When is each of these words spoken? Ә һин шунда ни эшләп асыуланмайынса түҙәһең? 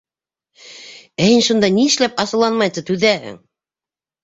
Ә 1.25 1.27
һин 1.27 1.43
шунда 1.49 1.69
ни 1.77 1.85
эшләп 1.91 2.25
асыуланмайынса 2.25 2.87
түҙәһең? 2.91 3.39